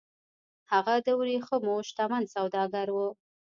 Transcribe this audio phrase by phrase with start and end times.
[0.71, 2.97] هغه د ورېښمو شتمن سوداګر و